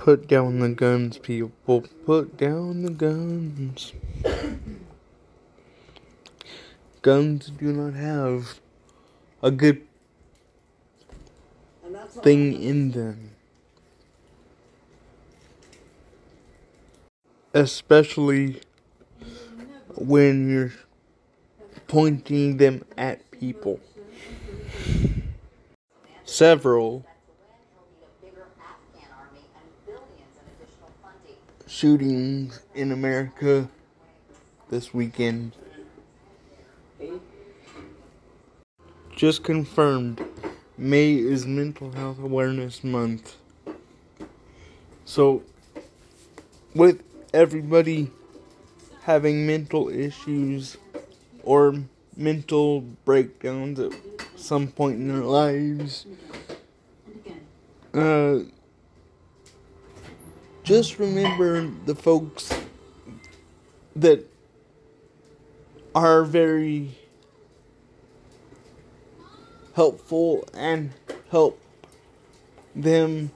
Put 0.00 0.26
down 0.26 0.60
the 0.60 0.70
guns, 0.70 1.18
people. 1.18 1.84
Put 2.06 2.38
down 2.38 2.84
the 2.84 2.90
guns. 2.90 3.92
Guns 7.02 7.50
do 7.50 7.70
not 7.70 7.92
have 7.92 8.60
a 9.42 9.50
good 9.50 9.82
thing 12.22 12.62
in 12.62 12.92
them. 12.92 13.32
Especially 17.52 18.62
when 19.96 20.48
you're 20.48 20.72
pointing 21.88 22.56
them 22.56 22.86
at 22.96 23.30
people. 23.32 23.78
Several 26.24 27.04
shootings 31.70 32.60
in 32.74 32.90
America 32.90 33.68
this 34.70 34.92
weekend. 34.92 35.54
Just 39.14 39.44
confirmed 39.44 40.20
May 40.76 41.14
is 41.14 41.46
Mental 41.46 41.92
Health 41.92 42.18
Awareness 42.18 42.82
Month. 42.82 43.36
So, 45.04 45.44
with 46.74 47.04
everybody 47.32 48.10
having 49.02 49.46
mental 49.46 49.88
issues 49.88 50.76
or 51.44 51.76
mental 52.16 52.80
breakdowns 52.80 53.78
at 53.78 53.92
some 54.34 54.66
point 54.66 54.96
in 54.96 55.08
their 55.08 55.22
lives, 55.22 56.06
uh, 57.94 58.40
just 60.62 60.98
remember 60.98 61.70
the 61.86 61.94
folks 61.94 62.52
that 63.96 64.26
are 65.94 66.24
very 66.24 66.96
helpful 69.74 70.48
and 70.54 70.92
help 71.30 71.60
them 72.74 73.30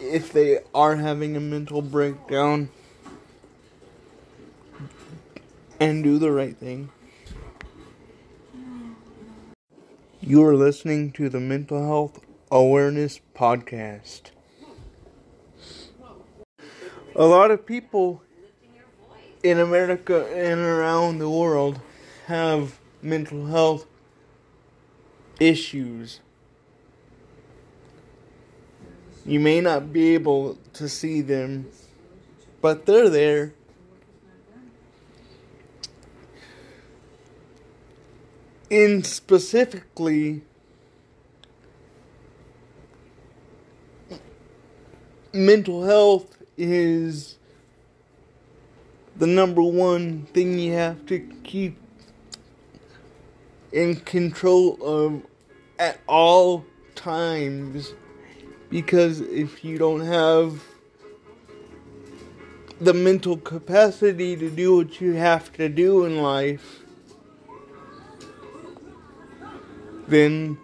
if 0.00 0.32
they 0.32 0.58
are 0.74 0.96
having 0.96 1.36
a 1.36 1.40
mental 1.40 1.82
breakdown 1.82 2.68
and 5.78 6.02
do 6.02 6.18
the 6.18 6.30
right 6.30 6.56
thing. 6.56 6.90
You 10.20 10.44
are 10.44 10.54
listening 10.56 11.12
to 11.12 11.28
the 11.28 11.40
Mental 11.40 11.84
Health 11.84 12.20
Awareness 12.50 13.20
Podcast. 13.34 14.30
A 17.14 17.26
lot 17.26 17.50
of 17.50 17.66
people 17.66 18.22
in 19.42 19.58
America 19.58 20.26
and 20.34 20.58
around 20.58 21.18
the 21.18 21.28
world 21.28 21.78
have 22.26 22.78
mental 23.02 23.46
health 23.46 23.86
issues. 25.38 26.20
You 29.26 29.40
may 29.40 29.60
not 29.60 29.92
be 29.92 30.14
able 30.14 30.56
to 30.72 30.88
see 30.88 31.20
them, 31.20 31.68
but 32.62 32.86
they're 32.86 33.10
there. 33.10 33.52
In 38.70 39.04
specifically, 39.04 40.42
mental 45.34 45.82
health 45.84 46.41
is 46.56 47.36
the 49.16 49.26
number 49.26 49.62
one 49.62 50.26
thing 50.32 50.58
you 50.58 50.72
have 50.72 51.04
to 51.06 51.20
keep 51.44 51.78
in 53.72 53.96
control 53.96 54.78
of 54.82 55.22
at 55.78 55.98
all 56.06 56.64
times. 56.94 57.94
Because 58.70 59.20
if 59.20 59.64
you 59.64 59.76
don't 59.78 60.00
have 60.00 60.62
the 62.80 62.94
mental 62.94 63.36
capacity 63.36 64.36
to 64.36 64.50
do 64.50 64.76
what 64.76 65.00
you 65.00 65.12
have 65.12 65.52
to 65.52 65.68
do 65.68 66.04
in 66.04 66.22
life, 66.22 66.80
then 70.08 70.58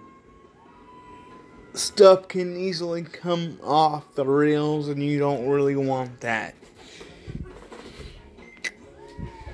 stuff 1.79 2.29
can 2.29 2.57
easily 2.57 3.03
come 3.03 3.59
off 3.63 4.15
the 4.15 4.25
rails 4.25 4.89
and 4.89 5.03
you 5.03 5.19
don't 5.19 5.49
really 5.49 5.77
want 5.77 6.21
that. 6.21 6.55